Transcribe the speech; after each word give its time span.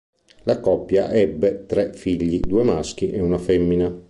La 0.45 0.59
coppia 0.59 1.11
ebbe 1.11 1.67
tre 1.67 1.93
figli: 1.93 2.39
due 2.39 2.63
maschi 2.63 3.11
e 3.11 3.21
una 3.21 3.37
femmina. 3.37 3.95